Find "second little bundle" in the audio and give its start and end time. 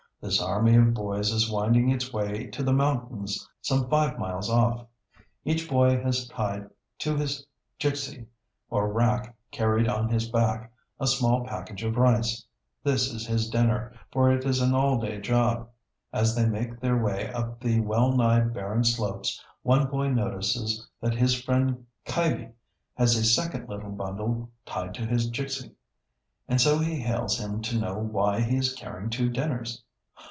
23.23-24.51